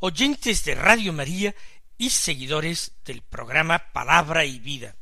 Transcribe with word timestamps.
oyentes 0.00 0.64
de 0.64 0.74
Radio 0.74 1.12
María 1.12 1.54
y 1.98 2.10
seguidores 2.10 2.92
del 3.04 3.22
programa 3.22 3.92
Palabra 3.92 4.44
y 4.44 4.58
Vida. 4.58 4.96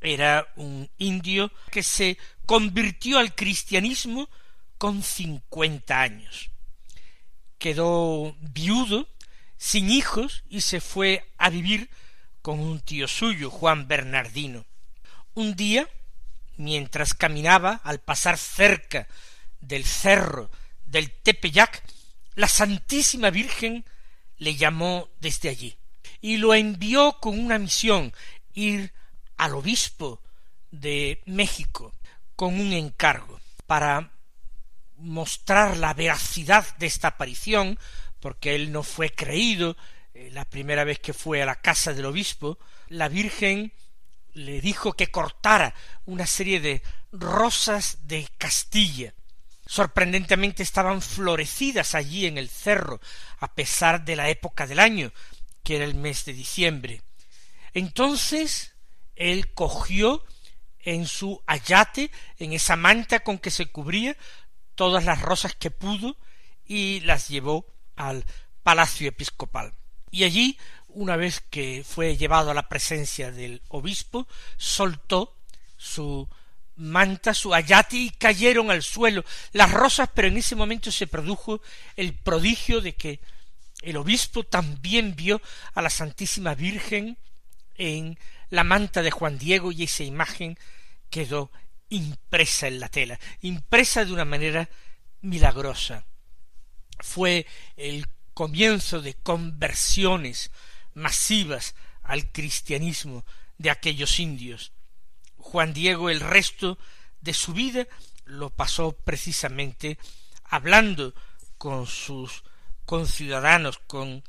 Era 0.00 0.48
un 0.56 0.88
indio 0.98 1.52
que 1.70 1.82
se 1.82 2.16
convirtió 2.46 3.18
al 3.18 3.34
cristianismo 3.34 4.30
con 4.78 5.02
cincuenta 5.02 6.00
años. 6.00 6.48
Quedó 7.58 8.34
viudo, 8.40 9.06
sin 9.56 9.90
hijos, 9.90 10.44
y 10.48 10.62
se 10.62 10.80
fue 10.80 11.28
a 11.38 11.50
vivir 11.50 11.90
con 12.40 12.58
un 12.58 12.80
tío 12.80 13.06
suyo, 13.06 13.50
Juan 13.50 13.86
Bernardino. 13.86 14.64
Un 15.34 15.54
día, 15.54 15.86
mientras 16.56 17.14
caminaba 17.14 17.80
al 17.84 18.00
pasar 18.00 18.38
cerca 18.38 19.06
del 19.60 19.84
cerro 19.84 20.50
del 20.84 21.12
Tepeyac, 21.12 21.84
la 22.34 22.48
Santísima 22.48 23.30
Virgen 23.30 23.84
le 24.38 24.56
llamó 24.56 25.08
desde 25.20 25.48
allí 25.48 25.76
y 26.20 26.36
lo 26.36 26.54
envió 26.54 27.18
con 27.20 27.38
una 27.38 27.58
misión 27.58 28.12
ir 28.54 28.92
al 29.36 29.54
obispo 29.54 30.22
de 30.70 31.22
México 31.26 31.92
con 32.36 32.58
un 32.58 32.72
encargo 32.72 33.40
para 33.66 34.12
mostrar 34.96 35.76
la 35.76 35.94
veracidad 35.94 36.76
de 36.78 36.86
esta 36.86 37.08
aparición, 37.08 37.78
porque 38.20 38.54
él 38.54 38.72
no 38.72 38.82
fue 38.82 39.10
creído 39.10 39.76
eh, 40.14 40.30
la 40.32 40.44
primera 40.44 40.84
vez 40.84 41.00
que 41.00 41.12
fue 41.12 41.42
a 41.42 41.46
la 41.46 41.60
casa 41.60 41.92
del 41.92 42.06
obispo, 42.06 42.58
la 42.88 43.08
Virgen 43.08 43.72
le 44.32 44.60
dijo 44.60 44.92
que 44.92 45.10
cortara 45.10 45.74
una 46.06 46.26
serie 46.26 46.60
de 46.60 46.82
rosas 47.12 48.06
de 48.06 48.28
Castilla. 48.38 49.14
Sorprendentemente 49.66 50.62
estaban 50.62 51.00
florecidas 51.00 51.94
allí 51.94 52.26
en 52.26 52.38
el 52.38 52.48
cerro, 52.48 53.00
a 53.38 53.54
pesar 53.54 54.04
de 54.04 54.16
la 54.16 54.28
época 54.28 54.66
del 54.66 54.80
año, 54.80 55.12
que 55.62 55.76
era 55.76 55.84
el 55.84 55.94
mes 55.94 56.24
de 56.24 56.32
diciembre. 56.32 57.02
Entonces 57.72 58.74
él 59.16 59.52
cogió 59.54 60.24
en 60.80 61.06
su 61.06 61.42
ayate, 61.46 62.10
en 62.38 62.52
esa 62.52 62.76
manta 62.76 63.20
con 63.20 63.38
que 63.38 63.50
se 63.50 63.66
cubría, 63.66 64.16
todas 64.74 65.04
las 65.04 65.22
rosas 65.22 65.54
que 65.54 65.70
pudo 65.70 66.16
y 66.66 67.00
las 67.00 67.28
llevó 67.28 67.66
al 67.96 68.24
palacio 68.62 69.08
episcopal. 69.08 69.74
Y 70.10 70.24
allí, 70.24 70.58
una 70.88 71.16
vez 71.16 71.40
que 71.40 71.84
fue 71.86 72.16
llevado 72.16 72.50
a 72.50 72.54
la 72.54 72.68
presencia 72.68 73.30
del 73.30 73.62
obispo, 73.68 74.26
soltó 74.56 75.36
su 75.76 76.28
manta, 76.76 77.34
su 77.34 77.54
ayate 77.54 77.96
y 77.96 78.10
cayeron 78.10 78.70
al 78.70 78.82
suelo 78.82 79.24
las 79.52 79.70
rosas, 79.70 80.10
pero 80.14 80.28
en 80.28 80.36
ese 80.36 80.56
momento 80.56 80.90
se 80.90 81.06
produjo 81.06 81.60
el 81.96 82.14
prodigio 82.14 82.80
de 82.80 82.94
que 82.94 83.20
el 83.82 83.96
obispo 83.96 84.44
también 84.44 85.14
vio 85.16 85.40
a 85.74 85.82
la 85.82 85.90
Santísima 85.90 86.54
Virgen 86.54 87.18
en 87.76 88.18
la 88.50 88.64
manta 88.64 89.02
de 89.02 89.10
Juan 89.10 89.38
Diego 89.38 89.72
y 89.72 89.84
esa 89.84 90.04
imagen 90.04 90.58
quedó 91.10 91.50
impresa 91.88 92.68
en 92.68 92.80
la 92.80 92.88
tela, 92.88 93.18
impresa 93.40 94.04
de 94.04 94.12
una 94.12 94.24
manera 94.24 94.68
milagrosa. 95.20 96.06
Fue 96.98 97.46
el 97.76 98.08
comienzo 98.34 99.02
de 99.02 99.14
conversiones 99.14 100.50
masivas 100.94 101.74
al 102.02 102.30
cristianismo 102.30 103.24
de 103.58 103.70
aquellos 103.70 104.18
indios. 104.20 104.72
Juan 105.42 105.74
Diego 105.74 106.08
el 106.08 106.20
resto 106.20 106.78
de 107.20 107.34
su 107.34 107.52
vida 107.52 107.86
lo 108.24 108.48
pasó 108.48 108.92
precisamente 108.92 109.98
hablando 110.44 111.14
con 111.58 111.86
sus 111.86 112.42
conciudadanos, 112.86 113.78
con 113.86 114.24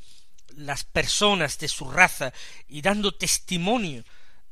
las 0.55 0.83
personas 0.83 1.57
de 1.59 1.67
su 1.67 1.89
raza 1.89 2.33
y 2.67 2.81
dando 2.81 3.15
testimonio 3.15 4.03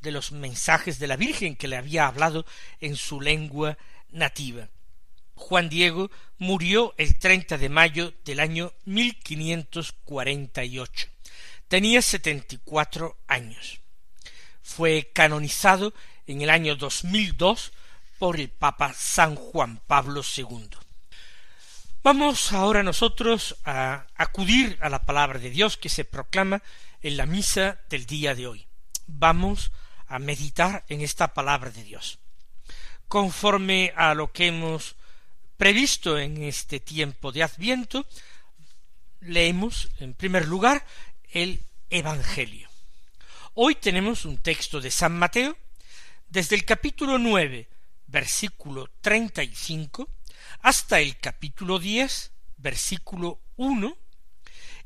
de 0.01 0.11
los 0.11 0.31
mensajes 0.31 0.99
de 0.99 1.07
la 1.07 1.17
Virgen 1.17 1.55
que 1.55 1.67
le 1.67 1.77
había 1.77 2.07
hablado 2.07 2.45
en 2.79 2.95
su 2.95 3.21
lengua 3.21 3.77
nativa. 4.09 4.69
Juan 5.35 5.69
Diego 5.69 6.09
murió 6.37 6.93
el 6.97 7.17
30 7.17 7.57
de 7.57 7.69
mayo 7.69 8.13
del 8.23 8.39
año 8.39 8.73
1548. 8.85 11.07
Tenía 11.67 12.01
setenta 12.01 12.55
y 12.55 12.59
cuatro 12.63 13.17
años. 13.27 13.81
Fue 14.61 15.11
canonizado 15.13 15.93
en 16.27 16.41
el 16.41 16.49
año 16.49 16.75
2002 16.75 17.71
por 18.19 18.39
el 18.39 18.49
Papa 18.49 18.93
San 18.93 19.35
Juan 19.35 19.81
Pablo 19.87 20.21
II. 20.37 20.69
Vamos 22.03 22.51
ahora 22.51 22.83
nosotros 22.83 23.57
a 23.63 24.07
acudir 24.15 24.77
a 24.81 24.89
la 24.89 25.03
palabra 25.03 25.39
de 25.39 25.49
Dios 25.49 25.77
que 25.77 25.89
se 25.89 26.05
proclama 26.05 26.63
en 27.01 27.17
la 27.17 27.25
misa 27.25 27.79
del 27.89 28.05
día 28.05 28.33
de 28.33 28.47
hoy. 28.47 28.65
Vamos 29.07 29.71
a 30.07 30.19
meditar 30.19 30.83
en 30.89 31.01
esta 31.01 31.33
palabra 31.33 31.69
de 31.69 31.83
Dios. 31.83 32.19
Conforme 33.07 33.93
a 33.95 34.13
lo 34.13 34.31
que 34.31 34.47
hemos 34.47 34.95
previsto 35.57 36.17
en 36.17 36.41
este 36.43 36.79
tiempo 36.79 37.31
de 37.31 37.43
Adviento, 37.43 38.05
leemos 39.19 39.89
en 39.99 40.13
primer 40.13 40.47
lugar 40.47 40.85
el 41.31 41.61
Evangelio. 41.89 42.67
Hoy 43.53 43.75
tenemos 43.75 44.25
un 44.25 44.37
texto 44.37 44.81
de 44.81 44.89
San 44.89 45.17
Mateo, 45.17 45.57
desde 46.31 46.55
el 46.55 46.63
capítulo 46.63 47.17
nueve, 47.17 47.67
versículo 48.07 48.89
treinta 49.01 49.43
y 49.43 49.53
cinco, 49.53 50.09
hasta 50.61 51.01
el 51.01 51.17
capítulo 51.19 51.77
diez, 51.77 52.31
versículo 52.55 53.41
uno, 53.57 53.97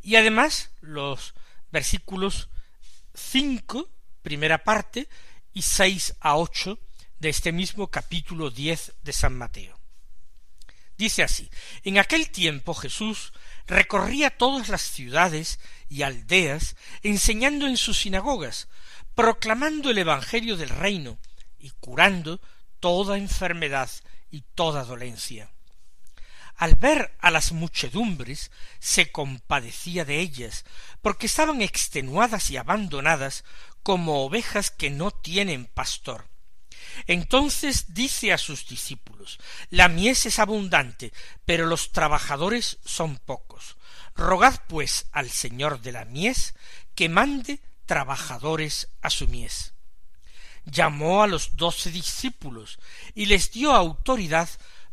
y 0.01 0.15
además 0.15 0.71
los 0.81 1.35
versículos 1.71 2.49
cinco, 3.13 3.91
primera 4.23 4.63
parte, 4.63 5.07
y 5.53 5.61
seis 5.61 6.15
a 6.19 6.35
ocho 6.35 6.79
de 7.19 7.29
este 7.29 7.51
mismo 7.51 7.91
capítulo 7.91 8.49
diez 8.49 8.93
de 9.03 9.13
San 9.13 9.37
Mateo. 9.37 9.79
Dice 10.97 11.21
así, 11.21 11.51
en 11.83 11.99
aquel 11.99 12.31
tiempo 12.31 12.73
Jesús 12.73 13.33
recorría 13.67 14.35
todas 14.35 14.67
las 14.69 14.81
ciudades 14.81 15.59
y 15.89 16.01
aldeas, 16.01 16.75
enseñando 17.03 17.67
en 17.67 17.77
sus 17.77 17.99
sinagogas, 17.99 18.67
proclamando 19.13 19.91
el 19.91 19.99
Evangelio 19.99 20.57
del 20.57 20.69
reino 20.69 21.19
y 21.65 21.71
curando 21.79 22.39
toda 22.79 23.17
enfermedad 23.17 23.89
y 24.29 24.41
toda 24.53 24.83
dolencia. 24.83 25.49
Al 26.55 26.75
ver 26.75 27.17
a 27.19 27.31
las 27.31 27.51
muchedumbres, 27.51 28.51
se 28.79 29.11
compadecía 29.11 30.05
de 30.05 30.19
ellas, 30.19 30.63
porque 31.01 31.25
estaban 31.25 31.61
extenuadas 31.61 32.51
y 32.51 32.57
abandonadas 32.57 33.43
como 33.81 34.23
ovejas 34.23 34.69
que 34.69 34.89
no 34.89 35.09
tienen 35.09 35.65
pastor 35.65 36.29
entonces 37.07 37.93
dice 37.93 38.33
a 38.33 38.37
sus 38.37 38.67
discípulos 38.67 39.39
La 39.69 39.87
mies 39.87 40.25
es 40.25 40.39
abundante, 40.39 41.13
pero 41.45 41.65
los 41.65 41.91
trabajadores 41.91 42.79
son 42.85 43.17
pocos. 43.17 43.77
Rogad 44.15 44.59
pues 44.67 45.07
al 45.11 45.29
Señor 45.29 45.81
de 45.81 45.91
la 45.91 46.05
mies 46.05 46.55
que 46.95 47.09
mande 47.09 47.61
trabajadores 47.85 48.89
a 49.01 49.09
su 49.09 49.27
mies. 49.27 49.73
Llamó 50.65 51.23
a 51.23 51.27
los 51.27 51.55
doce 51.55 51.91
discípulos 51.91 52.79
y 53.13 53.27
les 53.27 53.51
dio 53.51 53.71
autoridad 53.73 54.49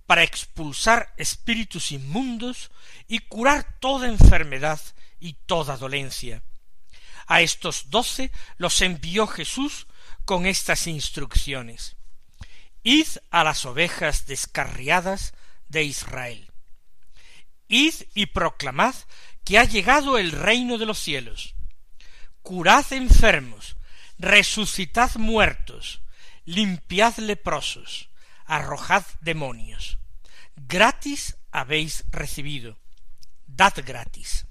para 0.07 0.23
expulsar 0.23 1.15
espíritus 1.17 1.93
inmundos 1.93 2.71
y 3.09 3.21
curar 3.21 3.79
toda 3.81 4.09
enfermedad 4.09 4.81
y 5.21 5.35
toda 5.47 5.77
dolencia. 5.77 6.43
A 7.27 7.41
estos 7.41 7.89
doce 7.91 8.31
los 8.59 8.83
envió 8.83 9.27
Jesús 9.27 9.87
con 10.25 10.47
estas 10.47 10.87
instrucciones. 10.87 11.97
Id 12.83 13.07
a 13.31 13.45
las 13.45 13.65
ovejas 13.65 14.27
descarriadas 14.27 15.35
de 15.69 15.85
Israel. 15.85 16.53
Id 17.69 17.95
y 18.15 18.27
proclamad 18.27 18.95
que 19.45 19.59
ha 19.59 19.65
llegado 19.65 20.19
el 20.19 20.33
reino 20.33 20.79
de 20.79 20.87
los 20.87 20.99
cielos. 20.99 21.55
Curad 22.43 22.93
enfermos, 22.93 23.77
resucitad 24.23 25.17
muertos, 25.17 26.01
limpiad 26.45 27.17
leprosos, 27.19 28.09
arrojad 28.45 29.05
demonios. 29.21 29.99
Gratis 30.55 31.37
habéis 31.51 32.05
recibido, 32.13 32.79
dad 33.49 33.75
gratis. 33.85 34.47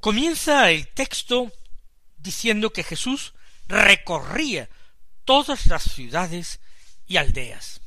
Comienza 0.00 0.70
el 0.70 0.86
texto 0.88 1.50
diciendo 2.18 2.74
que 2.74 2.84
Jesús 2.84 3.32
recorría 3.68 4.68
todas 5.24 5.66
las 5.66 5.82
ciudades 5.82 6.60
y 7.06 7.16
aldeas. 7.16 7.80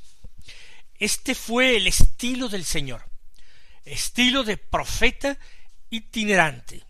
Este 0.95 1.35
fue 1.35 1.77
el 1.77 1.85
estilo 1.85 2.49
del 2.49 2.65
Señor, 2.65 3.07
estilo 3.85 4.43
de 4.43 4.57
profeta 4.57 5.37
itinerante. 5.91 6.86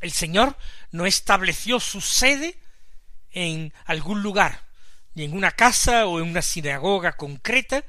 El 0.00 0.12
Señor 0.12 0.56
no 0.90 1.06
estableció 1.06 1.80
su 1.80 2.00
sede 2.00 2.58
en 3.30 3.72
algún 3.84 4.22
lugar, 4.22 4.64
ni 5.14 5.24
en 5.24 5.36
una 5.36 5.50
casa 5.50 6.06
o 6.06 6.20
en 6.20 6.28
una 6.28 6.42
sinagoga 6.42 7.16
concreta, 7.16 7.84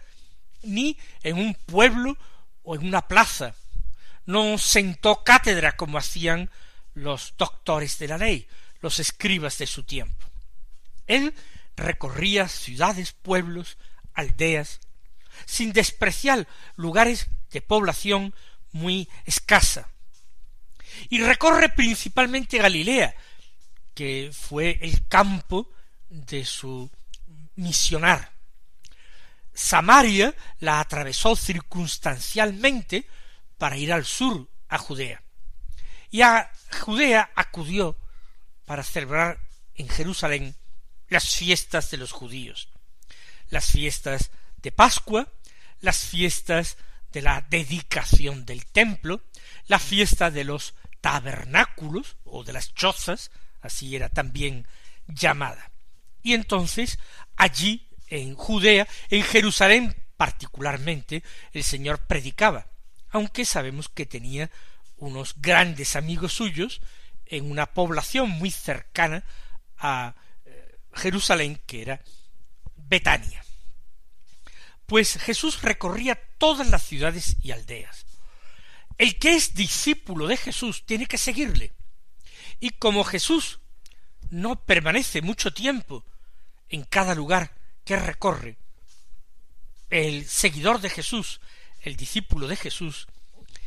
ni 0.64 0.98
en 1.24 1.38
un 1.38 1.54
pueblo 1.54 2.18
o 2.64 2.76
en 2.76 2.88
una 2.88 3.08
plaza. 3.08 3.54
No 4.26 4.58
sentó 4.58 5.24
cátedra 5.24 5.74
como 5.74 5.98
hacían 5.98 6.50
los 6.94 7.34
doctores 7.38 8.00
de 8.00 8.08
la 8.08 8.18
ley, 8.18 8.48
los 8.82 9.00
escribas 9.00 9.58
de 9.58 9.68
su 9.68 9.84
tiempo. 9.84 10.28
Él 11.08 11.34
recorría 11.76 12.48
ciudades, 12.48 13.14
pueblos, 13.14 13.78
aldeas, 14.14 14.80
sin 15.46 15.72
despreciar 15.72 16.48
lugares 16.76 17.30
de 17.52 17.62
población 17.62 18.36
muy 18.72 19.10
escasa. 19.26 19.90
Y 21.10 21.22
recorre 21.22 21.69
principalmente 21.69 22.57
Galilea, 22.57 23.16
que 23.94 24.31
fue 24.34 24.78
el 24.81 25.07
campo 25.07 25.72
de 26.10 26.46
su 26.46 26.90
misionar. 27.56 28.31
Samaria 29.54 30.34
la 30.60 30.80
atravesó 30.80 31.36
circunstancialmente 31.36 33.06
para 33.57 33.78
ir 33.78 33.92
al 33.92 34.06
sur 34.06 34.50
a 34.69 34.78
Judea. 34.78 35.22
Y 36.10 36.22
a 36.22 36.51
Judea 36.81 37.31
acudió 37.36 37.98
para 38.66 38.84
celebrar 38.84 39.40
en 39.75 39.90
Jerusalén 39.90 40.56
las 41.10 41.36
fiestas 41.36 41.92
de 41.92 41.98
los 41.98 42.12
judíos, 42.12 42.69
las 43.50 43.72
fiestas 43.72 44.31
de 44.57 44.72
Pascua, 44.72 45.28
las 45.81 45.98
fiestas 46.06 46.78
de 47.12 47.22
la 47.22 47.42
dedicación 47.50 48.46
del 48.46 48.66
templo, 48.66 49.22
la 49.68 49.80
fiesta 49.80 50.31
de 50.31 50.44
los 50.44 50.74
tabernáculos 51.01 52.18
o 52.24 52.44
de 52.44 52.54
las 52.54 52.74
chozas, 52.74 53.31
así 53.62 53.96
era 53.96 54.10
también 54.10 54.68
llamada. 55.07 55.72
Y 56.22 56.34
entonces 56.34 57.00
allí 57.36 57.88
en 58.07 58.36
Judea, 58.36 58.88
en 59.10 59.24
Jerusalén 59.24 59.96
particularmente, 60.18 61.24
el 61.54 61.63
Señor 61.63 62.00
predicaba, 62.00 62.68
aunque 63.10 63.46
sabemos 63.46 63.88
que 63.88 64.06
tenía 64.06 64.51
unos 64.98 65.36
grandes 65.38 65.96
amigos 65.96 66.34
suyos 66.34 66.81
en 67.25 67.50
una 67.50 67.68
población 67.68 68.30
muy 68.30 68.51
cercana 68.51 69.24
a 69.78 70.16
eh, 70.46 70.80
Jerusalén, 70.94 71.62
que 71.66 71.84
era 71.84 72.01
Betania. 72.75 73.46
Pues 74.86 75.18
Jesús 75.19 75.62
recorría 75.62 76.19
todas 76.38 76.68
las 76.69 76.84
ciudades 76.84 77.38
y 77.42 77.51
aldeas. 77.51 78.06
El 79.00 79.18
que 79.18 79.34
es 79.34 79.56
discípulo 79.56 80.28
de 80.28 80.36
Jesús 80.36 80.84
tiene 80.86 81.06
que 81.06 81.18
seguirle. 81.18 81.72
Y 82.60 82.72
como 82.72 83.06
Jesús 83.06 83.60
no 84.30 84.62
permanece 84.66 85.22
mucho 85.22 85.54
tiempo 85.54 86.04
en 86.68 86.84
cada 86.84 87.16
lugar 87.16 87.56
que 87.86 87.96
recorre, 87.96 88.57
el 89.90 90.28
seguidor 90.28 90.81
de 90.81 90.90
Jesús, 90.90 91.40
el 91.80 91.96
discípulo 91.96 92.46
de 92.50 92.57
Jesús, 92.57 93.07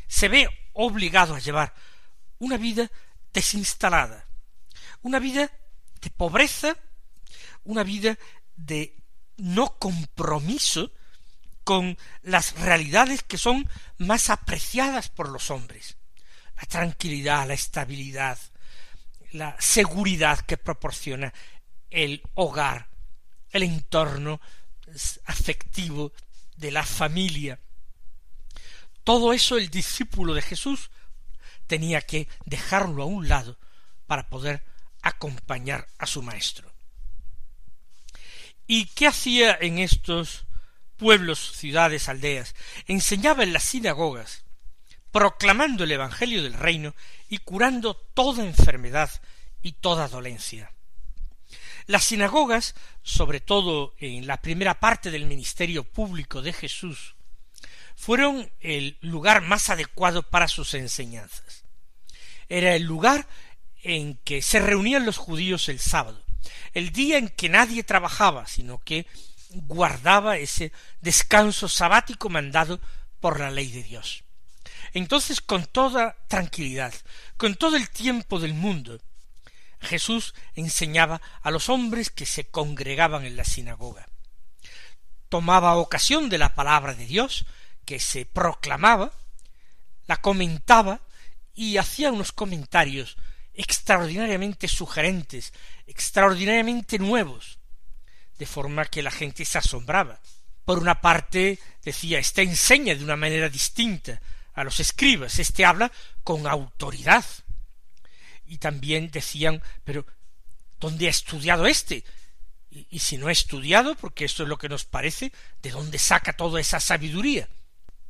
se 0.06 0.28
ve 0.28 0.46
obligado 0.74 1.34
a 1.34 1.40
llevar 1.40 1.74
una 2.38 2.58
vida 2.58 2.90
desinstalada, 3.32 4.28
una 5.00 5.18
vida 5.18 5.50
de 6.02 6.10
pobreza, 6.10 6.76
una 7.64 7.84
vida 7.84 8.18
de 8.56 8.94
no 9.38 9.78
compromiso 9.78 10.92
con 11.64 11.96
las 12.22 12.58
realidades 12.58 13.22
que 13.22 13.38
son 13.38 13.68
más 13.98 14.30
apreciadas 14.30 15.08
por 15.08 15.28
los 15.28 15.50
hombres, 15.50 15.96
la 16.56 16.62
tranquilidad, 16.62 17.46
la 17.46 17.54
estabilidad, 17.54 18.38
la 19.32 19.56
seguridad 19.58 20.40
que 20.40 20.56
proporciona 20.56 21.32
el 21.90 22.22
hogar, 22.34 22.88
el 23.50 23.62
entorno 23.62 24.40
afectivo 25.26 26.12
de 26.56 26.70
la 26.70 26.84
familia. 26.84 27.58
Todo 29.04 29.32
eso 29.32 29.56
el 29.56 29.70
discípulo 29.70 30.34
de 30.34 30.42
Jesús 30.42 30.90
tenía 31.66 32.02
que 32.02 32.28
dejarlo 32.44 33.02
a 33.02 33.06
un 33.06 33.28
lado 33.28 33.58
para 34.06 34.28
poder 34.28 34.62
acompañar 35.02 35.88
a 35.98 36.06
su 36.06 36.22
maestro. 36.22 36.70
¿Y 38.66 38.86
qué 38.86 39.06
hacía 39.06 39.56
en 39.60 39.78
estos 39.78 40.44
pueblos, 41.02 41.56
ciudades, 41.56 42.08
aldeas? 42.08 42.54
Enseñaba 42.86 43.42
en 43.42 43.52
las 43.52 43.64
sinagogas, 43.64 44.44
proclamando 45.10 45.82
el 45.82 45.90
Evangelio 45.90 46.44
del 46.44 46.52
reino 46.52 46.94
y 47.28 47.38
curando 47.38 47.96
toda 47.96 48.44
enfermedad 48.44 49.10
y 49.62 49.72
toda 49.72 50.06
dolencia. 50.06 50.70
Las 51.86 52.04
sinagogas, 52.04 52.76
sobre 53.02 53.40
todo 53.40 53.96
en 53.98 54.28
la 54.28 54.40
primera 54.40 54.78
parte 54.78 55.10
del 55.10 55.26
ministerio 55.26 55.82
público 55.82 56.40
de 56.40 56.52
Jesús, 56.52 57.16
fueron 57.96 58.52
el 58.60 58.96
lugar 59.00 59.42
más 59.42 59.70
adecuado 59.70 60.22
para 60.22 60.46
sus 60.46 60.72
enseñanzas. 60.74 61.64
Era 62.48 62.76
el 62.76 62.84
lugar 62.84 63.26
en 63.82 64.18
que 64.18 64.40
se 64.40 64.60
reunían 64.60 65.04
los 65.04 65.16
judíos 65.16 65.68
el 65.68 65.80
sábado, 65.80 66.22
el 66.74 66.92
día 66.92 67.18
en 67.18 67.28
que 67.28 67.48
nadie 67.48 67.82
trabajaba, 67.82 68.46
sino 68.46 68.78
que 68.78 69.08
guardaba 69.54 70.36
ese 70.36 70.72
descanso 71.00 71.68
sabático 71.68 72.28
mandado 72.28 72.80
por 73.20 73.40
la 73.40 73.50
ley 73.50 73.70
de 73.70 73.82
Dios. 73.82 74.24
Entonces, 74.92 75.40
con 75.40 75.64
toda 75.64 76.16
tranquilidad, 76.28 76.92
con 77.36 77.54
todo 77.54 77.76
el 77.76 77.88
tiempo 77.88 78.38
del 78.38 78.54
mundo, 78.54 79.00
Jesús 79.80 80.34
enseñaba 80.54 81.20
a 81.42 81.50
los 81.50 81.68
hombres 81.68 82.10
que 82.10 82.26
se 82.26 82.44
congregaban 82.44 83.24
en 83.24 83.36
la 83.36 83.44
sinagoga. 83.44 84.08
Tomaba 85.28 85.76
ocasión 85.76 86.28
de 86.28 86.38
la 86.38 86.54
palabra 86.54 86.94
de 86.94 87.06
Dios, 87.06 87.46
que 87.84 87.98
se 87.98 88.26
proclamaba, 88.26 89.12
la 90.06 90.18
comentaba 90.18 91.00
y 91.54 91.78
hacía 91.78 92.12
unos 92.12 92.32
comentarios 92.32 93.16
extraordinariamente 93.54 94.68
sugerentes, 94.68 95.52
extraordinariamente 95.86 96.98
nuevos, 96.98 97.58
de 98.42 98.46
forma 98.46 98.86
que 98.86 99.04
la 99.04 99.12
gente 99.12 99.44
se 99.44 99.58
asombraba. 99.58 100.18
Por 100.64 100.80
una 100.80 101.00
parte 101.00 101.60
decía, 101.84 102.18
este 102.18 102.42
enseña 102.42 102.92
de 102.92 103.04
una 103.04 103.14
manera 103.14 103.48
distinta 103.48 104.20
a 104.54 104.64
los 104.64 104.80
escribas, 104.80 105.38
este 105.38 105.64
habla 105.64 105.92
con 106.24 106.48
autoridad. 106.48 107.24
Y 108.44 108.58
también 108.58 109.12
decían, 109.12 109.62
pero 109.84 110.04
¿dónde 110.80 111.06
ha 111.06 111.10
estudiado 111.10 111.68
este? 111.68 112.02
Y, 112.68 112.88
y 112.90 112.98
si 112.98 113.16
no 113.16 113.28
ha 113.28 113.32
estudiado, 113.32 113.94
porque 113.94 114.24
esto 114.24 114.42
es 114.42 114.48
lo 114.48 114.58
que 114.58 114.68
nos 114.68 114.86
parece, 114.86 115.30
¿de 115.62 115.70
dónde 115.70 116.00
saca 116.00 116.32
toda 116.32 116.60
esa 116.60 116.80
sabiduría? 116.80 117.48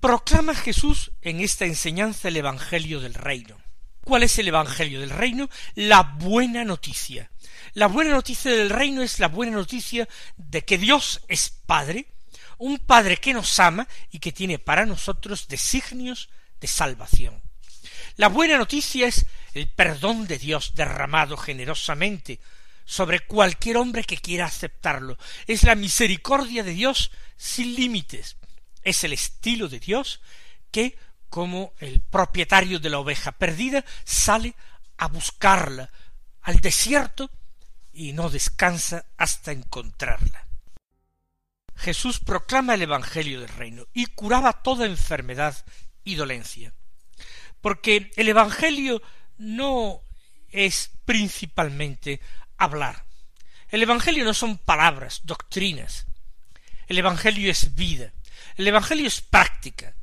Proclama 0.01 0.55
Jesús 0.55 1.13
en 1.21 1.41
esta 1.41 1.67
enseñanza 1.67 2.29
el 2.29 2.39
Evangelio 2.39 3.01
del 3.01 3.13
Reino. 3.13 3.59
¿Cuál 4.05 4.25
es 4.25 4.39
el 4.39 4.49
Evangelio 4.49 5.01
del 5.01 5.11
Reino? 5.11 5.49
La 5.75 6.03
buena 6.03 6.65
noticia. 6.65 7.31
La 7.75 7.87
buena 7.87 8.11
noticia 8.11 8.51
del 8.51 8.71
Reino 8.71 9.03
es 9.03 9.19
la 9.19 9.29
buena 9.29 9.53
noticia 9.53 10.09
de 10.37 10.65
que 10.65 10.79
Dios 10.79 11.23
es 11.29 11.51
Padre, 11.67 12.07
un 12.59 12.79
Padre 12.79 13.17
que 13.17 13.33
nos 13.33 13.59
ama 13.61 13.87
y 14.11 14.19
que 14.19 14.33
tiene 14.33 14.59
para 14.59 14.87
nosotros 14.87 15.49
designios 15.49 16.29
de 16.61 16.69
salvación. 16.69 17.43
La 18.17 18.29
buena 18.29 18.59
noticia 18.59 19.07
es 19.07 19.27
el 19.55 19.69
perdón 19.69 20.27
de 20.27 20.39
Dios 20.39 20.75
derramado 20.75 21.37
generosamente 21.37 22.41
sobre 22.85 23.21
cualquier 23.21 23.77
hombre 23.77 24.05
que 24.05 24.19
quiera 24.19 24.47
aceptarlo. 24.47 25.17
Es 25.47 25.63
la 25.63 25.75
misericordia 25.75 26.63
de 26.63 26.73
Dios 26.73 27.11
sin 27.37 27.75
límites 27.75 28.37
es 28.83 29.05
el 29.05 29.13
estilo 29.13 29.69
de 29.69 29.81
Dios 29.81 30.21
que, 30.71 30.97
como 31.33 31.73
el 31.79 32.03
propietario 32.03 32.79
de 32.79 32.91
la 32.91 32.99
oveja 32.99 33.33
perdida, 33.33 33.87
sale 34.05 34.55
a 34.99 35.09
buscarla 35.09 35.89
al 36.43 36.61
desierto 36.61 37.31
y 37.91 38.13
no 38.13 38.29
descansa 38.29 39.07
hasta 39.17 39.51
encontrarla. 39.51 40.47
Jesús 41.75 42.21
proclama 42.21 42.75
el 42.75 42.83
Evangelio 42.83 43.41
del 43.41 43.49
reino 43.49 43.87
y 43.95 44.05
curaba 44.09 44.63
toda 44.63 44.85
enfermedad 44.85 45.57
y 46.05 46.17
dolencia. 46.17 46.75
Porque 47.63 48.11
el 48.17 48.29
Evangelio 48.29 49.01
no 49.39 50.03
es 50.51 50.91
principalmente 51.07 52.21
hablar. 52.59 53.07
El 53.71 53.83
Evangelio 53.83 54.27
no 54.27 54.35
son 54.35 54.59
palabras, 54.59 55.23
doctrinas. 55.25 56.05
El 56.89 56.99
Evangelio 56.99 57.51
es 57.51 57.75
vida. 57.75 58.13
El 58.57 58.69
Evangelio 58.69 59.07
es 59.07 59.23
práctica. 59.23 59.95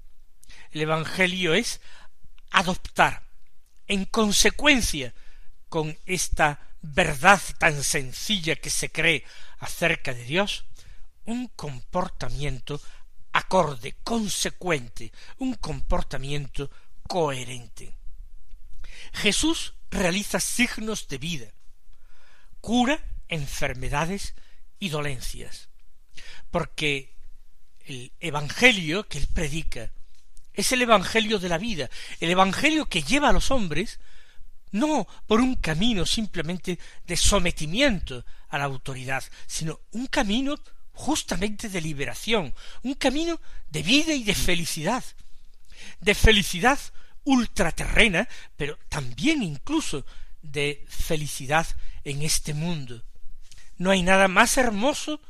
El 0.72 0.82
Evangelio 0.82 1.54
es 1.54 1.82
adoptar 2.52 3.24
en 3.88 4.06
consecuencia 4.06 5.14
con 5.68 5.98
esta 6.06 6.60
verdad 6.82 7.42
tan 7.58 7.84
sencilla 7.84 8.56
que 8.56 8.70
se 8.70 8.92
cree 8.92 9.24
acerca 9.60 10.14
de 10.14 10.24
Dios, 10.24 10.66
un 11.26 11.48
comportamiento 11.48 12.82
acorde, 13.32 13.96
consecuente, 14.04 15.12
un 15.38 15.56
comportamiento 15.56 16.72
coherente. 17.08 17.94
Jesús 19.14 19.74
realiza 19.92 20.40
signos 20.40 21.08
de 21.08 21.18
vida, 21.18 21.54
cura 22.62 23.04
enfermedades 23.28 24.36
y 24.80 24.90
dolencias, 24.90 25.70
porque 26.52 27.16
el 27.86 28.12
Evangelio 28.20 29.08
que 29.08 29.18
él 29.18 29.28
predica 29.34 29.92
es 30.60 30.74
el 30.74 30.82
Evangelio 30.82 31.40
de 31.40 31.48
la 31.48 31.58
vida, 31.58 31.90
el 32.20 32.30
Evangelio 32.30 32.88
que 32.88 33.02
lleva 33.02 33.30
a 33.30 33.34
los 33.34 33.50
hombres 33.50 34.00
no 34.72 35.08
por 35.26 35.40
un 35.40 35.56
camino 35.56 36.06
simplemente 36.06 36.78
de 37.08 37.16
sometimiento 37.16 38.26
a 38.50 38.58
la 38.58 38.66
autoridad, 38.66 39.24
sino 39.48 39.80
un 39.92 40.08
camino 40.08 40.60
justamente 40.92 41.70
de 41.70 41.80
liberación, 41.80 42.54
un 42.84 42.96
camino 42.96 43.40
de 43.70 43.84
vida 43.84 44.14
y 44.14 44.24
de 44.24 44.36
felicidad, 44.36 45.04
de 46.02 46.14
felicidad 46.14 46.78
ultraterrena, 47.24 48.28
pero 48.58 48.78
también 48.90 49.42
incluso 49.42 50.06
de 50.42 50.86
felicidad 50.90 51.68
en 52.04 52.22
este 52.22 52.54
mundo. 52.54 53.02
No 53.78 53.92
hay 53.92 54.04
nada 54.04 54.28
más 54.28 54.58
hermoso 54.58 55.22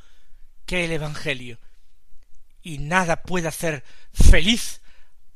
que 0.66 0.86
el 0.86 0.92
Evangelio, 0.92 1.60
y 2.64 2.80
nada 2.80 3.22
puede 3.22 3.48
hacer 3.48 3.84
feliz 4.12 4.79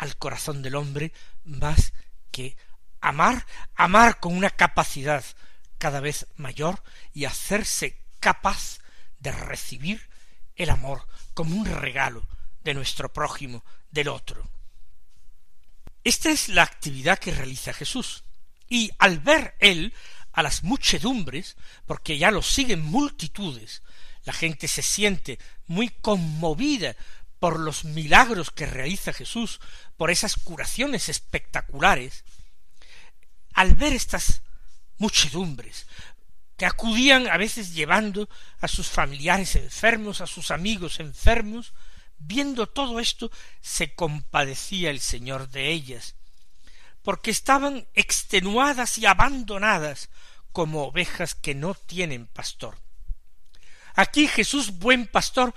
al 0.04 0.18
corazón 0.18 0.62
del 0.62 0.76
hombre 0.76 1.14
más 1.46 1.94
que 2.30 2.58
amar, 3.00 3.46
amar 3.76 4.20
con 4.20 4.36
una 4.36 4.50
capacidad 4.50 5.24
cada 5.78 6.02
vez 6.02 6.28
mayor 6.36 6.84
y 7.14 7.24
hacerse 7.26 8.02
capaz 8.20 8.80
de 9.20 9.32
recibir 9.32 10.10
el 10.56 10.70
amor 10.70 11.08
como 11.34 11.56
un 11.56 11.66
regalo 11.66 12.28
de 12.64 12.74
nuestro 12.74 13.12
prójimo, 13.14 13.64
del 13.92 14.10
otro. 14.10 14.50
Esta 16.04 16.32
es 16.32 16.50
la 16.50 16.64
actividad 16.64 17.18
que 17.18 17.32
realiza 17.32 17.74
Jesús. 17.74 18.26
Y 18.68 18.92
al 19.00 19.20
ver 19.20 19.56
él 19.60 19.94
a 20.34 20.44
las 20.44 20.64
muchedumbres, 20.64 21.56
porque 21.86 22.18
ya 22.18 22.30
lo 22.30 22.42
siguen 22.42 22.82
multitudes, 22.82 23.84
la 24.26 24.34
gente 24.34 24.68
se 24.68 24.82
siente 24.82 25.40
muy 25.68 25.90
conmovida 25.90 26.96
por 27.44 27.60
los 27.60 27.84
milagros 27.84 28.52
que 28.52 28.66
realiza 28.66 29.12
Jesús, 29.12 29.60
por 29.98 30.12
esas 30.12 30.38
curaciones 30.38 31.10
espectaculares, 31.10 32.24
al 33.54 33.76
ver 33.76 33.92
estas 33.92 34.44
muchedumbres, 34.98 35.86
que 36.56 36.66
acudían 36.66 37.28
a 37.28 37.36
veces 37.36 37.74
llevando 37.74 38.30
a 38.62 38.70
sus 38.70 38.88
familiares 38.88 39.58
enfermos, 39.58 40.22
a 40.22 40.26
sus 40.26 40.52
amigos 40.52 41.02
enfermos, 41.02 41.74
viendo 42.18 42.66
todo 42.66 43.02
esto, 43.02 43.30
se 43.60 43.94
compadecía 43.94 44.90
el 44.90 45.02
Señor 45.02 45.50
de 45.50 45.70
ellas, 45.70 46.16
porque 47.02 47.30
estaban 47.30 47.86
extenuadas 47.94 48.98
y 49.00 49.06
abandonadas 49.06 50.08
como 50.54 50.86
ovejas 50.86 51.36
que 51.36 51.56
no 51.56 51.76
tienen 51.76 52.26
pastor. 52.26 52.78
Aquí 53.96 54.30
Jesús 54.30 54.80
buen 54.80 55.08
pastor 55.08 55.54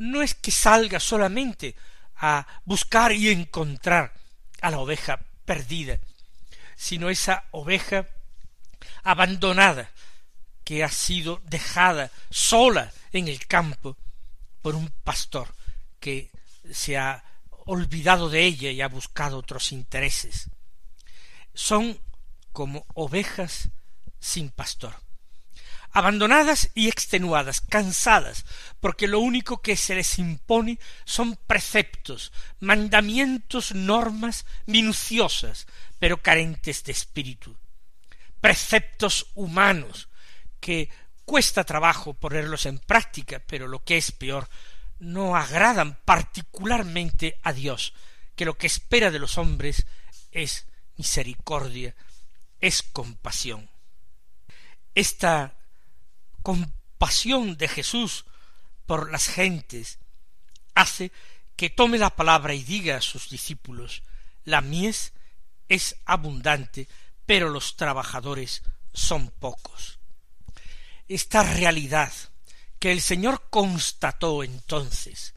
no 0.00 0.22
es 0.22 0.34
que 0.34 0.50
salga 0.50 0.98
solamente 0.98 1.76
a 2.16 2.46
buscar 2.64 3.12
y 3.12 3.28
encontrar 3.28 4.14
a 4.62 4.70
la 4.70 4.78
oveja 4.78 5.20
perdida, 5.44 6.00
sino 6.74 7.10
esa 7.10 7.44
oveja 7.50 8.08
abandonada 9.02 9.90
que 10.64 10.82
ha 10.84 10.88
sido 10.88 11.42
dejada 11.44 12.10
sola 12.30 12.90
en 13.12 13.28
el 13.28 13.46
campo 13.46 13.98
por 14.62 14.74
un 14.74 14.90
pastor 15.04 15.54
que 15.98 16.30
se 16.72 16.96
ha 16.96 17.22
olvidado 17.66 18.30
de 18.30 18.44
ella 18.46 18.70
y 18.70 18.80
ha 18.80 18.88
buscado 18.88 19.36
otros 19.36 19.70
intereses. 19.70 20.48
Son 21.52 22.00
como 22.52 22.86
ovejas 22.94 23.68
sin 24.18 24.48
pastor 24.48 24.94
abandonadas 25.92 26.70
y 26.74 26.88
extenuadas, 26.88 27.60
cansadas, 27.60 28.44
porque 28.80 29.08
lo 29.08 29.20
único 29.20 29.60
que 29.60 29.76
se 29.76 29.94
les 29.94 30.18
impone 30.18 30.78
son 31.04 31.36
preceptos, 31.46 32.32
mandamientos, 32.60 33.74
normas 33.74 34.46
minuciosas, 34.66 35.66
pero 35.98 36.22
carentes 36.22 36.84
de 36.84 36.92
espíritu, 36.92 37.56
preceptos 38.40 39.26
humanos, 39.34 40.08
que 40.60 40.90
cuesta 41.24 41.64
trabajo 41.64 42.14
ponerlos 42.14 42.66
en 42.66 42.78
práctica, 42.78 43.42
pero 43.46 43.66
lo 43.66 43.82
que 43.82 43.96
es 43.96 44.12
peor, 44.12 44.48
no 44.98 45.36
agradan 45.36 45.98
particularmente 46.04 47.38
a 47.42 47.52
Dios, 47.52 47.94
que 48.36 48.44
lo 48.44 48.56
que 48.56 48.66
espera 48.66 49.10
de 49.10 49.18
los 49.18 49.38
hombres 49.38 49.86
es 50.30 50.66
misericordia, 50.96 51.94
es 52.60 52.82
compasión. 52.82 53.68
Esta 54.94 55.54
compasión 56.42 57.56
de 57.56 57.68
Jesús 57.68 58.24
por 58.86 59.10
las 59.10 59.28
gentes 59.28 59.98
hace 60.74 61.12
que 61.56 61.70
tome 61.70 61.98
la 61.98 62.16
palabra 62.16 62.54
y 62.54 62.62
diga 62.62 62.96
a 62.96 63.02
sus 63.02 63.28
discípulos 63.30 64.02
la 64.44 64.60
mies 64.60 65.12
es 65.68 65.96
abundante, 66.04 66.88
pero 67.26 67.48
los 67.48 67.76
trabajadores 67.76 68.62
son 68.92 69.30
pocos. 69.30 69.98
Esta 71.06 71.42
realidad 71.42 72.12
que 72.78 72.90
el 72.90 73.00
Señor 73.00 73.48
constató 73.50 74.42
entonces 74.42 75.34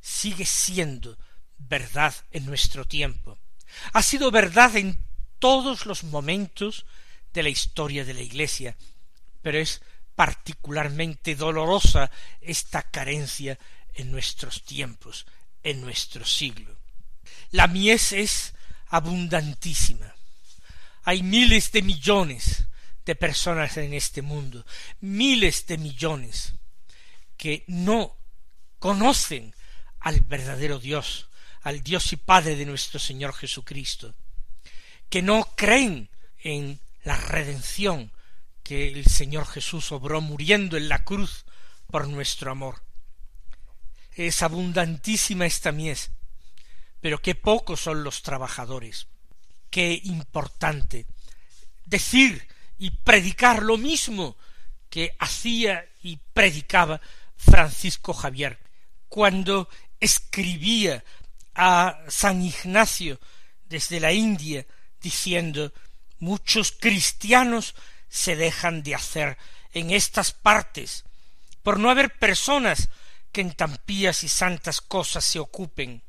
sigue 0.00 0.44
siendo 0.44 1.18
verdad 1.58 2.14
en 2.30 2.46
nuestro 2.46 2.84
tiempo. 2.84 3.38
Ha 3.92 4.02
sido 4.02 4.30
verdad 4.30 4.76
en 4.76 4.98
todos 5.38 5.86
los 5.86 6.04
momentos 6.04 6.84
de 7.32 7.42
la 7.42 7.48
historia 7.48 8.04
de 8.04 8.14
la 8.14 8.20
Iglesia, 8.20 8.76
pero 9.40 9.58
es 9.58 9.80
particularmente 10.14 11.34
dolorosa 11.34 12.10
esta 12.40 12.82
carencia 12.82 13.58
en 13.94 14.10
nuestros 14.10 14.64
tiempos, 14.64 15.26
en 15.62 15.80
nuestro 15.80 16.24
siglo. 16.24 16.76
La 17.50 17.66
mies 17.66 18.12
es 18.12 18.54
abundantísima. 18.88 20.14
Hay 21.04 21.22
miles 21.22 21.72
de 21.72 21.82
millones 21.82 22.64
de 23.04 23.14
personas 23.14 23.76
en 23.76 23.94
este 23.94 24.22
mundo, 24.22 24.64
miles 25.00 25.66
de 25.66 25.78
millones 25.78 26.54
que 27.36 27.64
no 27.66 28.16
conocen 28.78 29.54
al 30.00 30.20
verdadero 30.20 30.78
Dios, 30.78 31.28
al 31.62 31.82
Dios 31.82 32.12
y 32.12 32.16
Padre 32.16 32.56
de 32.56 32.66
nuestro 32.66 33.00
Señor 33.00 33.34
Jesucristo, 33.34 34.14
que 35.08 35.22
no 35.22 35.52
creen 35.56 36.10
en 36.42 36.80
la 37.04 37.16
redención 37.16 38.12
que 38.62 38.88
el 38.88 39.06
Señor 39.06 39.46
Jesús 39.46 39.92
obró 39.92 40.20
muriendo 40.20 40.76
en 40.76 40.88
la 40.88 41.04
cruz 41.04 41.44
por 41.88 42.08
nuestro 42.08 42.50
amor. 42.50 42.82
Es 44.14 44.42
abundantísima 44.42 45.46
esta 45.46 45.72
mies, 45.72 46.10
pero 47.00 47.20
qué 47.20 47.34
pocos 47.34 47.80
son 47.80 48.04
los 48.04 48.22
trabajadores. 48.22 49.08
Qué 49.70 50.00
importante 50.04 51.06
decir 51.84 52.46
y 52.78 52.90
predicar 52.90 53.62
lo 53.62 53.78
mismo 53.78 54.36
que 54.90 55.16
hacía 55.18 55.86
y 56.02 56.18
predicaba 56.32 57.00
Francisco 57.36 58.12
Javier 58.12 58.58
cuando 59.08 59.68
escribía 59.98 61.04
a 61.54 61.98
San 62.08 62.42
Ignacio 62.42 63.18
desde 63.64 64.00
la 64.00 64.12
India 64.12 64.66
diciendo 65.00 65.72
muchos 66.18 66.72
cristianos 66.72 67.74
se 68.12 68.36
dejan 68.36 68.82
de 68.82 68.94
hacer 68.94 69.38
en 69.72 69.90
estas 69.90 70.32
partes, 70.32 71.04
por 71.62 71.80
no 71.80 71.88
haber 71.88 72.18
personas 72.18 72.90
que 73.32 73.40
en 73.40 73.54
tan 73.54 73.78
pías 73.78 74.22
y 74.22 74.28
santas 74.28 74.82
cosas 74.82 75.24
se 75.24 75.38
ocupen. 75.38 76.02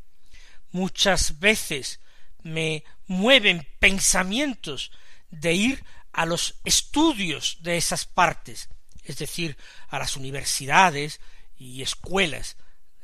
Muchas 0.74 1.40
veces 1.40 2.02
me 2.42 2.84
mueven 3.08 3.66
pensamientos 3.80 4.92
de 5.32 5.54
ir 5.54 5.86
a 6.12 6.26
los 6.26 6.56
estudios 6.66 7.60
de 7.62 7.78
esas 7.78 8.06
partes, 8.06 8.68
es 9.06 9.18
decir, 9.18 9.56
a 9.88 9.98
las 9.98 10.18
universidades 10.18 11.22
y 11.58 11.84
escuelas 11.84 12.58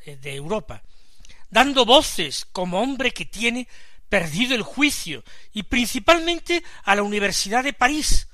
de 0.06 0.36
Europa, 0.36 0.84
dando 1.50 1.86
voces 1.86 2.46
como 2.52 2.82
hombre 2.82 3.12
que 3.12 3.26
tiene 3.26 3.70
perdido 4.10 4.56
el 4.56 4.64
juicio, 4.64 5.24
y 5.54 5.64
principalmente 5.64 6.64
a 6.84 6.96
la 6.96 7.04
Universidad 7.04 7.64
de 7.64 7.72
París, 7.72 8.29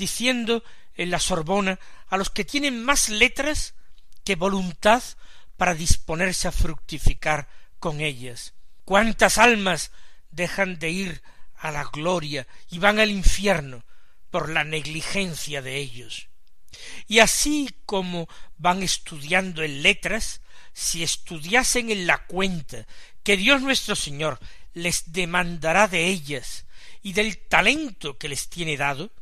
diciendo 0.00 0.64
en 0.94 1.10
la 1.10 1.20
Sorbona 1.20 1.78
a 2.08 2.16
los 2.16 2.30
que 2.30 2.44
tienen 2.44 2.82
más 2.82 3.10
letras 3.10 3.74
que 4.24 4.34
voluntad 4.34 5.02
para 5.58 5.74
disponerse 5.74 6.48
a 6.48 6.52
fructificar 6.52 7.48
con 7.78 8.00
ellas. 8.00 8.54
¿Cuántas 8.86 9.36
almas 9.36 9.92
dejan 10.30 10.78
de 10.78 10.90
ir 10.90 11.22
a 11.54 11.70
la 11.70 11.84
gloria 11.84 12.46
y 12.70 12.78
van 12.78 12.98
al 12.98 13.10
infierno 13.10 13.84
por 14.30 14.48
la 14.48 14.64
negligencia 14.64 15.60
de 15.60 15.76
ellos? 15.76 16.28
Y 17.06 17.18
así 17.18 17.68
como 17.84 18.26
van 18.56 18.82
estudiando 18.82 19.62
en 19.62 19.82
letras, 19.82 20.40
si 20.72 21.02
estudiasen 21.02 21.90
en 21.90 22.06
la 22.06 22.26
cuenta 22.26 22.86
que 23.22 23.36
Dios 23.36 23.60
nuestro 23.60 23.94
Señor 23.96 24.38
les 24.72 25.12
demandará 25.12 25.88
de 25.88 26.06
ellas 26.06 26.64
y 27.02 27.12
del 27.12 27.36
talento 27.36 28.16
que 28.16 28.30
les 28.30 28.48
tiene 28.48 28.78
dado, 28.78 29.12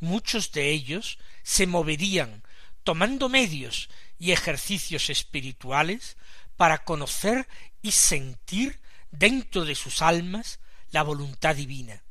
muchos 0.00 0.52
de 0.52 0.70
ellos 0.70 1.18
se 1.42 1.66
moverían 1.66 2.42
tomando 2.84 3.28
medios 3.28 3.88
y 4.18 4.32
ejercicios 4.32 5.10
espirituales 5.10 6.16
para 6.56 6.84
conocer 6.84 7.48
y 7.82 7.92
sentir 7.92 8.80
dentro 9.10 9.64
de 9.64 9.74
sus 9.74 10.02
almas 10.02 10.60
la 10.90 11.02
voluntad 11.02 11.56
divina, 11.56 12.02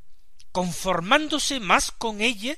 conformándose 0.52 1.60
más 1.60 1.92
con 1.92 2.22
ella 2.22 2.58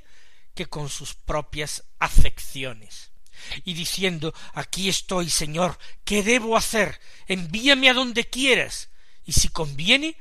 que 0.55 0.65
con 0.65 0.89
sus 0.89 1.13
propias 1.13 1.83
afecciones, 1.99 3.11
y 3.63 3.73
diciendo 3.75 4.33
Aquí 4.53 4.89
estoy, 4.89 5.29
Señor, 5.29 5.77
¿qué 6.03 6.23
debo 6.23 6.57
hacer? 6.57 6.99
Envíame 7.27 7.89
a 7.89 7.93
donde 7.93 8.25
quieras, 8.25 8.89
y 9.25 9.33
si 9.33 9.49
conviene, 9.49 10.17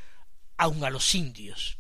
aun 0.59 0.85
a 0.85 0.91
los 0.91 1.15
indios. 1.15 1.79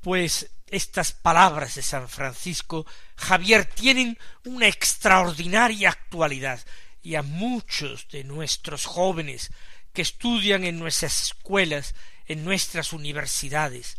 Pues 0.00 0.50
estas 0.68 1.12
palabras 1.12 1.76
de 1.76 1.82
San 1.82 2.08
Francisco 2.08 2.86
Javier 3.16 3.66
tienen 3.66 4.18
una 4.44 4.66
extraordinaria 4.66 5.90
actualidad 5.90 6.60
y 7.02 7.14
a 7.14 7.22
muchos 7.22 8.08
de 8.08 8.24
nuestros 8.24 8.84
jóvenes 8.84 9.50
que 9.92 10.02
estudian 10.02 10.64
en 10.64 10.78
nuestras 10.78 11.22
escuelas, 11.22 11.94
en 12.26 12.44
nuestras 12.44 12.92
universidades, 12.92 13.98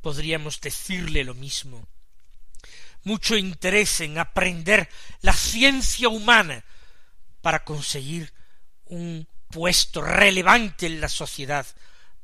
podríamos 0.00 0.60
decirle 0.60 1.24
lo 1.24 1.34
mismo. 1.34 1.86
Mucho 3.04 3.36
interés 3.36 4.00
en 4.00 4.18
aprender 4.18 4.88
la 5.20 5.32
ciencia 5.32 6.08
humana 6.08 6.64
para 7.42 7.64
conseguir 7.64 8.32
un 8.86 9.28
puesto 9.48 10.00
relevante 10.00 10.86
en 10.86 11.00
la 11.00 11.08
sociedad, 11.08 11.66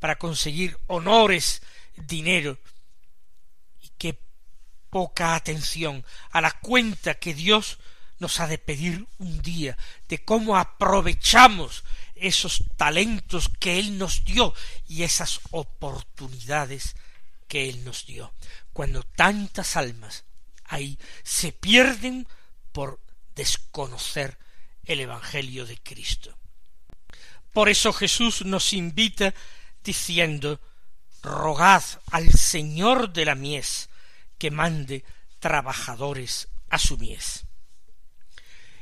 para 0.01 0.17
conseguir 0.17 0.77
honores, 0.87 1.63
dinero, 1.97 2.59
poca 4.93 5.35
atención 5.35 6.05
a 6.33 6.43
la 6.43 6.51
cuenta 6.51 7.15
que 7.15 7.33
Dios 7.33 7.79
nos 8.19 8.41
ha 8.41 8.47
de 8.47 8.59
pedir 8.59 9.07
un 9.19 9.41
día 9.41 9.79
de 10.07 10.23
cómo 10.23 10.59
aprovechamos 10.59 11.83
esos 12.15 12.63
talentos 12.77 13.49
que 13.59 13.79
Él 13.79 13.97
nos 13.97 14.23
dio 14.27 14.53
y 14.87 15.03
esas 15.03 15.41
oportunidades 15.51 16.95
que 17.49 17.71
Él 17.71 17.85
nos 17.85 18.05
dio, 18.05 18.35
cuando 18.75 19.03
tantas 19.03 19.79
almas 19.79 20.25
ahí 20.67 20.99
se 21.23 21.53
pierden 21.53 22.29
por 22.73 23.01
desconocer 23.35 24.37
el 24.85 25.01
Evangelio 25.01 25.65
de 25.65 25.79
Cristo. 25.79 26.37
Por 27.51 27.71
eso 27.71 27.95
Jesús 27.95 28.45
nos 28.45 28.75
invita 28.75 29.33
diciendo 29.83 30.61
Rogad 31.23 31.83
al 32.11 32.31
Señor 32.31 33.11
de 33.15 33.25
la 33.25 33.35
mies 33.35 33.89
que 34.43 34.51
mande 34.51 35.05
trabajadores 35.39 36.49
a 36.69 36.77
su 36.77 36.99
mies. 36.99 37.47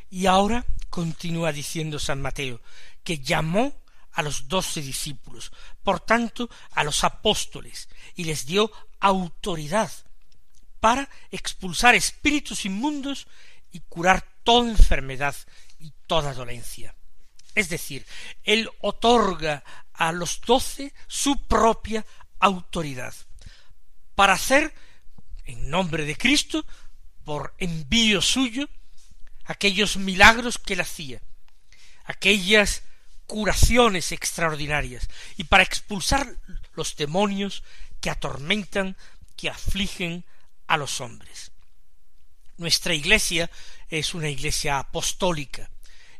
Y 0.09 0.25
ahora 0.25 0.64
continúa 0.88 1.53
diciendo 1.53 1.99
San 1.99 2.23
Mateo, 2.23 2.62
que 3.05 3.18
llamó 3.18 3.83
a 4.12 4.23
los 4.23 4.49
doce 4.49 4.81
discípulos, 4.81 5.53
por 5.83 6.01
tanto 6.01 6.49
a 6.73 6.83
los 6.83 7.05
apóstoles, 7.05 7.90
y 8.16 8.25
les 8.25 8.46
dio 8.46 8.73
autoridad 9.01 9.92
para 10.81 11.07
expulsar 11.31 11.94
espíritus 11.94 12.64
inmundos 12.64 13.27
y 13.70 13.81
curar 13.81 14.27
toda 14.42 14.70
enfermedad 14.70 15.37
y 15.79 15.92
toda 16.07 16.33
dolencia. 16.33 16.94
Es 17.55 17.68
decir, 17.68 18.07
Él 18.44 18.70
otorga 18.81 19.62
a 19.92 20.11
los 20.12 20.40
doce 20.40 20.94
su 21.07 21.37
propia 21.46 22.07
autoridad 22.38 23.12
para 24.14 24.33
hacer, 24.33 24.73
en 25.51 25.71
nombre 25.71 26.05
de 26.05 26.17
Cristo, 26.17 26.65
por 27.25 27.55
envío 27.59 28.23
suyo, 28.23 28.69
aquellos 29.45 29.97
milagros 29.97 30.59
que 30.59 30.75
él 30.75 30.81
hacía, 30.81 31.21
aquellas 32.05 32.83
curaciones 33.27 34.13
extraordinarias, 34.13 35.09
y 35.37 35.45
para 35.45 35.63
expulsar 35.63 36.37
los 36.75 36.97
demonios 36.97 37.63
que 38.01 38.11
atormentan, 38.11 38.97
que 39.37 39.51
afligen 39.51 40.25
a 40.67 40.77
los 40.77 41.01
hombres. 41.01 41.53
Nuestra 42.57 42.95
iglesia 42.95 43.51
es 43.89 44.15
una 44.15 44.29
iglesia 44.29 44.79
apostólica, 44.79 45.71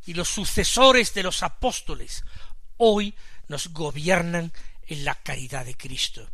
y 0.07 0.15
los 0.15 0.29
sucesores 0.29 1.15
de 1.15 1.23
los 1.23 1.43
apóstoles 1.43 2.25
hoy 2.79 3.15
nos 3.49 3.69
gobiernan 3.69 4.53
en 4.87 5.05
la 5.05 5.15
caridad 5.15 5.67
de 5.67 5.77
Cristo. 5.77 6.29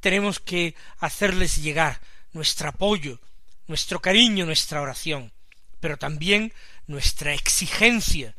Tenemos 0.00 0.38
que 0.38 0.74
hacerles 0.98 1.62
llegar 1.62 2.00
nuestro 2.34 2.68
apoyo, 2.68 3.18
nuestro 3.66 4.02
cariño, 4.02 4.44
nuestra 4.44 4.82
oración, 4.82 5.32
pero 5.80 5.96
también 5.96 6.52
nuestra 6.86 7.32
exigencia 7.32 8.36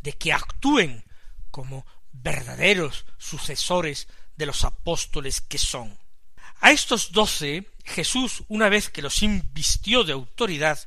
de 0.00 0.14
que 0.14 0.32
actúen 0.32 1.04
como 1.50 1.84
verdaderos 2.12 3.04
sucesores 3.18 4.08
de 4.36 4.46
los 4.46 4.64
apóstoles 4.64 5.42
que 5.42 5.58
son. 5.58 5.98
A 6.60 6.70
estos 6.70 7.12
doce 7.12 7.70
Jesús, 7.84 8.44
una 8.48 8.70
vez 8.70 8.88
que 8.88 9.02
los 9.02 9.22
invistió 9.22 10.04
de 10.04 10.12
autoridad, 10.12 10.78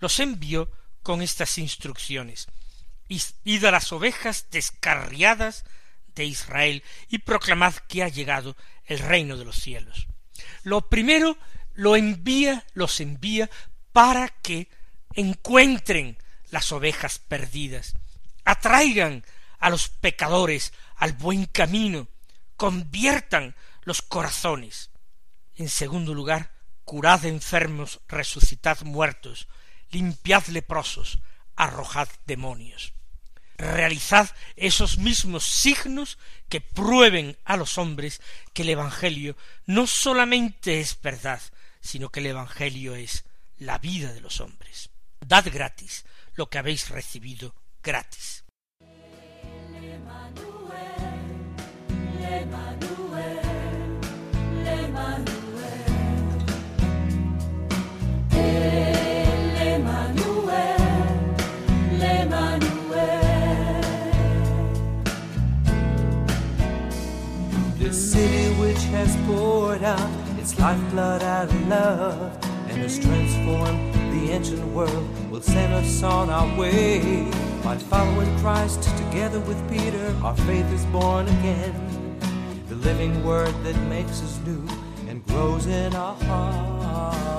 los 0.00 0.18
envió 0.20 0.70
con 1.02 1.20
estas 1.20 1.58
instrucciones 1.58 2.48
id 3.08 3.64
a 3.64 3.70
las 3.70 3.92
ovejas 3.92 4.46
descarriadas 4.50 5.64
de 6.14 6.24
Israel 6.24 6.82
y 7.08 7.18
proclamad 7.18 7.74
que 7.88 8.02
ha 8.02 8.08
llegado 8.08 8.56
el 8.86 8.98
reino 8.98 9.36
de 9.36 9.44
los 9.44 9.56
cielos. 9.56 10.06
Lo 10.62 10.88
primero 10.88 11.36
lo 11.74 11.96
envía, 11.96 12.64
los 12.72 13.00
envía 13.00 13.50
para 13.92 14.28
que 14.28 14.68
encuentren 15.14 16.18
las 16.50 16.72
ovejas 16.72 17.18
perdidas, 17.18 17.94
atraigan 18.44 19.24
a 19.58 19.70
los 19.70 19.88
pecadores 19.88 20.72
al 20.96 21.12
buen 21.12 21.46
camino, 21.46 22.08
conviertan 22.56 23.54
los 23.82 24.02
corazones. 24.02 24.90
En 25.56 25.68
segundo 25.68 26.14
lugar, 26.14 26.52
curad 26.84 27.24
enfermos, 27.24 28.00
resucitad 28.08 28.80
muertos, 28.82 29.48
limpiad 29.90 30.46
leprosos, 30.46 31.20
arrojad 31.56 32.08
demonios. 32.26 32.92
Realizad 33.56 34.28
esos 34.56 34.98
mismos 34.98 35.44
signos 35.44 36.18
que 36.48 36.60
prueben 36.60 37.38
a 37.44 37.56
los 37.56 37.78
hombres 37.78 38.20
que 38.52 38.62
el 38.62 38.70
Evangelio 38.70 39.36
no 39.66 39.86
solamente 39.86 40.80
es 40.80 41.00
verdad, 41.00 41.40
sino 41.84 42.08
que 42.08 42.20
el 42.20 42.26
Evangelio 42.26 42.96
es 42.96 43.24
la 43.58 43.78
vida 43.78 44.12
de 44.12 44.20
los 44.20 44.40
hombres. 44.40 44.90
Dad 45.20 45.44
gratis 45.52 46.04
lo 46.34 46.48
que 46.48 46.58
habéis 46.58 46.88
recibido 46.88 47.54
gratis. 47.82 48.44
has 70.64 70.84
us 75.74 76.02
on 76.02 76.30
our 76.30 76.48
way. 76.56 77.28
By 77.62 77.76
following 77.76 78.30
Christ 78.38 78.82
together 78.96 79.40
with 79.40 79.58
Peter, 79.68 80.14
our 80.22 80.36
faith 80.48 80.70
is 80.72 80.84
born 80.86 81.26
again. 81.26 81.74
The 82.68 82.76
living 82.76 83.24
word 83.24 83.54
that 83.64 83.76
makes 83.88 84.22
us 84.22 84.38
new 84.46 84.66
and 85.08 85.24
grows 85.26 85.66
in 85.66 85.94
our 85.94 86.16
hearts. 86.24 87.34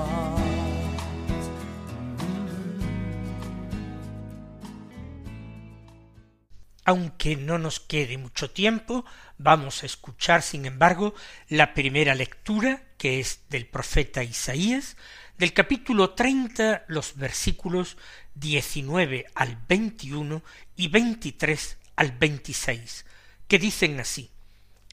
Aunque 6.88 7.34
no 7.34 7.58
nos 7.58 7.80
quede 7.80 8.16
mucho 8.16 8.48
tiempo, 8.48 9.04
vamos 9.38 9.82
a 9.82 9.86
escuchar, 9.86 10.42
sin 10.42 10.66
embargo, 10.66 11.14
la 11.48 11.74
primera 11.74 12.14
lectura, 12.14 12.84
que 12.96 13.18
es 13.18 13.40
del 13.50 13.66
profeta 13.66 14.22
Isaías, 14.22 14.96
del 15.38 15.52
capítulo 15.52 16.10
treinta, 16.10 16.84
los 16.88 17.16
versículos 17.16 17.96
diecinueve 18.34 19.26
al 19.34 19.58
veintiuno 19.68 20.42
y 20.76 20.88
veintitrés 20.88 21.76
al 21.94 22.12
veintiséis, 22.12 23.04
que 23.46 23.58
dicen 23.58 24.00
así 24.00 24.30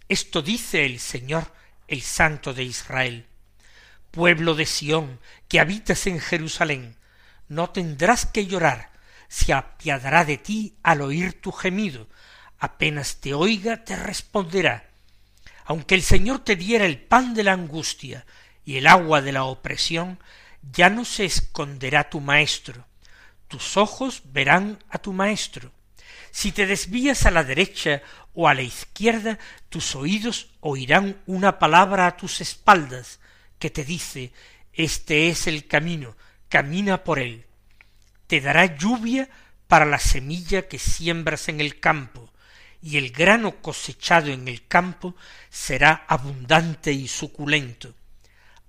Esto 0.09 0.41
dice 0.41 0.85
el 0.85 0.99
Señor, 0.99 1.53
el 1.87 2.01
Santo 2.01 2.53
de 2.53 2.63
Israel. 2.63 3.25
Pueblo 4.11 4.53
de 4.53 4.65
Sión, 4.65 5.19
que 5.47 5.59
habitas 5.59 6.05
en 6.07 6.19
Jerusalén, 6.19 6.97
no 7.47 7.69
tendrás 7.71 8.25
que 8.25 8.45
llorar, 8.45 8.91
se 9.27 9.53
apiadará 9.53 10.23
de 10.23 10.37
ti 10.37 10.75
al 10.83 11.01
oír 11.01 11.41
tu 11.41 11.51
gemido, 11.51 12.07
apenas 12.59 13.21
te 13.21 13.33
oiga 13.33 13.83
te 13.83 13.95
responderá. 13.95 14.89
Aunque 15.65 15.95
el 15.95 16.03
Señor 16.03 16.43
te 16.43 16.55
diera 16.55 16.85
el 16.85 16.99
pan 16.99 17.33
de 17.33 17.43
la 17.43 17.53
angustia 17.53 18.25
y 18.65 18.77
el 18.77 18.87
agua 18.87 19.21
de 19.21 19.31
la 19.31 19.43
opresión, 19.43 20.19
ya 20.71 20.89
no 20.89 21.05
se 21.05 21.25
esconderá 21.25 22.09
tu 22.09 22.21
maestro, 22.21 22.85
tus 23.47 23.77
ojos 23.77 24.23
verán 24.25 24.79
a 24.89 24.97
tu 24.97 25.13
maestro. 25.13 25.71
Si 26.31 26.51
te 26.51 26.65
desvías 26.65 27.25
a 27.25 27.31
la 27.31 27.43
derecha 27.43 28.01
o 28.33 28.47
a 28.47 28.53
la 28.53 28.63
izquierda, 28.63 29.37
tus 29.69 29.95
oídos 29.95 30.49
oirán 30.61 31.21
una 31.27 31.59
palabra 31.59 32.07
a 32.07 32.17
tus 32.17 32.41
espaldas 32.41 33.19
que 33.59 33.69
te 33.69 33.83
dice 33.83 34.31
Este 34.73 35.29
es 35.29 35.45
el 35.45 35.67
camino, 35.67 36.15
camina 36.49 37.03
por 37.03 37.19
él. 37.19 37.45
Te 38.25 38.41
dará 38.41 38.75
lluvia 38.75 39.29
para 39.67 39.85
la 39.85 39.99
semilla 39.99 40.67
que 40.67 40.79
siembras 40.79 41.47
en 41.49 41.61
el 41.61 41.79
campo, 41.79 42.31
y 42.81 42.97
el 42.97 43.11
grano 43.11 43.61
cosechado 43.61 44.31
en 44.31 44.47
el 44.47 44.67
campo 44.67 45.15
será 45.49 46.05
abundante 46.07 46.91
y 46.91 47.07
suculento. 47.07 47.93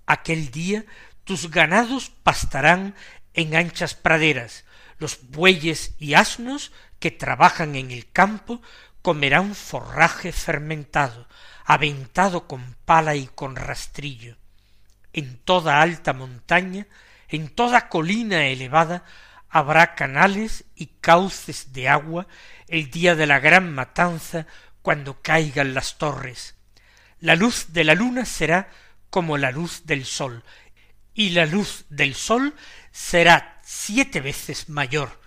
Aquel 0.05 0.51
día 0.51 0.85
tus 1.23 1.49
ganados 1.49 2.09
pastarán 2.09 2.95
en 3.33 3.55
anchas 3.55 3.95
praderas, 3.95 4.65
los 4.97 5.29
bueyes 5.29 5.95
y 5.99 6.13
asnos 6.13 6.71
que 6.99 7.11
trabajan 7.11 7.75
en 7.75 7.91
el 7.91 8.09
campo 8.11 8.61
comerán 9.01 9.55
forraje 9.55 10.31
fermentado, 10.31 11.27
aventado 11.65 12.47
con 12.47 12.75
pala 12.85 13.15
y 13.15 13.27
con 13.27 13.55
rastrillo. 13.55 14.37
En 15.13 15.37
toda 15.37 15.81
alta 15.81 16.13
montaña, 16.13 16.87
en 17.27 17.49
toda 17.49 17.89
colina 17.89 18.47
elevada, 18.47 19.03
habrá 19.49 19.95
canales 19.95 20.65
y 20.75 20.87
cauces 21.01 21.73
de 21.73 21.87
agua 21.87 22.27
el 22.67 22.89
día 22.89 23.15
de 23.15 23.27
la 23.27 23.39
gran 23.39 23.73
matanza 23.73 24.47
cuando 24.81 25.21
caigan 25.21 25.73
las 25.73 25.97
torres. 25.97 26.55
La 27.19 27.35
luz 27.35 27.73
de 27.73 27.83
la 27.83 27.95
luna 27.95 28.25
será 28.25 28.69
como 29.15 29.37
la 29.37 29.49
luz 29.49 29.83
del 29.85 30.03
sol, 30.03 30.43
y 31.13 31.29
la 31.29 31.45
luz 31.45 31.85
del 31.87 32.15
sol 32.15 32.53
será 32.91 33.61
siete 33.63 34.19
veces 34.19 34.67
mayor, 34.67 35.21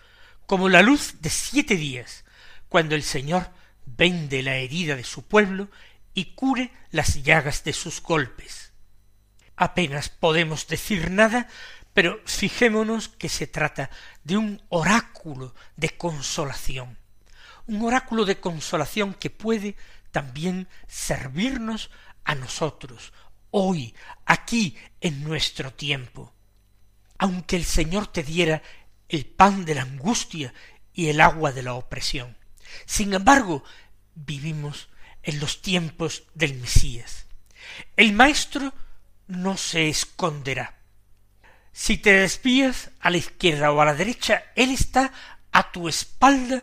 como 0.44 0.68
la 0.68 0.82
luz 0.82 1.22
de 1.22 1.30
siete 1.30 1.74
días, 1.74 2.26
cuando 2.68 2.94
el 2.94 3.02
Señor 3.02 3.50
vende 3.86 4.42
la 4.42 4.56
herida 4.56 4.94
de 4.94 5.04
su 5.04 5.26
pueblo 5.26 5.70
y 6.12 6.34
cure 6.34 6.70
las 6.90 7.22
llagas 7.22 7.64
de 7.64 7.72
sus 7.72 8.02
golpes. 8.02 8.74
Apenas 9.56 10.10
podemos 10.10 10.66
decir 10.66 11.10
nada, 11.10 11.48
pero 11.94 12.20
fijémonos 12.26 13.08
que 13.08 13.30
se 13.30 13.46
trata 13.46 13.88
de 14.22 14.36
un 14.36 14.60
oráculo 14.68 15.54
de 15.76 15.96
consolación, 15.96 16.98
un 17.66 17.82
oráculo 17.86 18.26
de 18.26 18.38
consolación 18.38 19.14
que 19.14 19.30
puede 19.30 19.76
también 20.10 20.68
servirnos 20.88 21.88
a 22.24 22.34
nosotros, 22.34 23.14
hoy, 23.50 23.94
aquí, 24.24 24.76
en 25.00 25.24
nuestro 25.24 25.72
tiempo. 25.72 26.32
Aunque 27.18 27.56
el 27.56 27.64
Señor 27.64 28.06
te 28.06 28.22
diera 28.22 28.62
el 29.08 29.26
pan 29.26 29.64
de 29.64 29.74
la 29.74 29.82
angustia 29.82 30.52
y 30.92 31.08
el 31.08 31.20
agua 31.20 31.52
de 31.52 31.62
la 31.62 31.74
opresión. 31.74 32.36
Sin 32.86 33.14
embargo, 33.14 33.64
vivimos 34.14 34.88
en 35.22 35.40
los 35.40 35.62
tiempos 35.62 36.24
del 36.34 36.54
Mesías. 36.54 37.26
El 37.96 38.12
Maestro 38.12 38.72
no 39.26 39.56
se 39.56 39.88
esconderá. 39.88 40.78
Si 41.72 41.98
te 41.98 42.12
desvías 42.12 42.90
a 43.00 43.10
la 43.10 43.18
izquierda 43.18 43.70
o 43.70 43.80
a 43.80 43.84
la 43.84 43.94
derecha, 43.94 44.44
Él 44.56 44.70
está 44.70 45.12
a 45.52 45.70
tu 45.70 45.88
espalda 45.88 46.62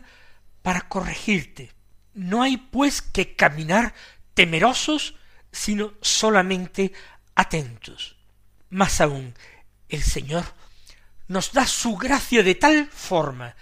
para 0.62 0.88
corregirte. 0.88 1.72
No 2.12 2.42
hay 2.42 2.56
pues 2.56 3.02
que 3.02 3.34
caminar 3.34 3.94
temerosos 4.34 5.14
sino 5.56 5.94
solamente 6.02 6.92
atentos. 7.34 8.16
Más 8.68 9.00
aún, 9.00 9.34
el 9.88 10.02
Señor 10.02 10.44
nos 11.28 11.52
da 11.52 11.66
su 11.66 11.96
gracia 11.96 12.42
de 12.42 12.54
tal 12.54 12.86
forma 12.88 13.56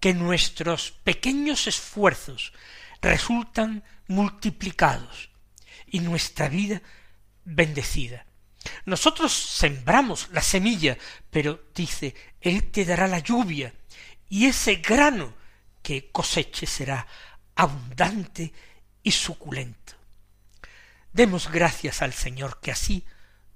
que 0.00 0.12
nuestros 0.12 0.90
pequeños 0.90 1.68
esfuerzos 1.68 2.52
resultan 3.00 3.84
multiplicados 4.08 5.30
y 5.86 6.00
nuestra 6.00 6.48
vida 6.48 6.82
bendecida. 7.44 8.26
Nosotros 8.84 9.32
sembramos 9.32 10.28
la 10.32 10.42
semilla, 10.42 10.98
pero 11.30 11.68
dice, 11.72 12.14
Él 12.40 12.72
te 12.72 12.84
dará 12.84 13.06
la 13.06 13.20
lluvia, 13.20 13.72
y 14.28 14.46
ese 14.46 14.76
grano 14.76 15.32
que 15.80 16.10
coseche 16.10 16.66
será 16.66 17.06
abundante 17.54 18.52
y 19.04 19.12
suculento. 19.12 19.95
Demos 21.16 21.50
gracias 21.50 22.02
al 22.02 22.12
Señor 22.12 22.60
que 22.60 22.70
así 22.70 23.02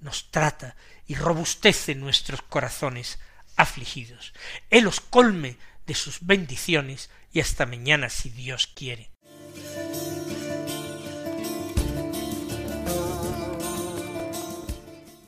nos 0.00 0.30
trata 0.30 0.76
y 1.06 1.14
robustece 1.14 1.94
nuestros 1.94 2.40
corazones 2.40 3.18
afligidos. 3.54 4.32
Él 4.70 4.86
os 4.86 5.00
colme 5.00 5.58
de 5.86 5.94
sus 5.94 6.24
bendiciones 6.24 7.10
y 7.32 7.40
hasta 7.40 7.66
mañana 7.66 8.08
si 8.08 8.30
Dios 8.30 8.66
quiere. 8.66 9.10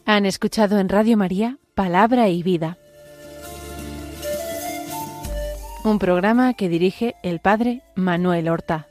Han 0.07 0.25
escuchado 0.25 0.79
en 0.79 0.89
Radio 0.89 1.19
María 1.19 1.59
Palabra 1.75 2.31
y 2.31 2.43
Vida, 2.43 2.79
un 5.85 5.99
programa 5.99 6.55
que 6.55 6.71
dirige 6.71 7.15
el 7.23 7.41
Padre 7.41 7.83
Manuel 7.95 8.49
Horta. 8.49 8.89